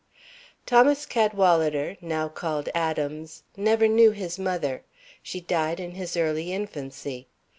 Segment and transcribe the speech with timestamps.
[0.65, 4.83] Thomas Cadwalader now called Adams never knew his mother;
[5.21, 7.27] she died in his early infancy.